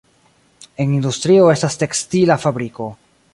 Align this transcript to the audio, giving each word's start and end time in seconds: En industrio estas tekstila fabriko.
En 0.83 0.95
industrio 0.99 1.45
estas 1.57 1.77
tekstila 1.83 2.39
fabriko. 2.47 2.89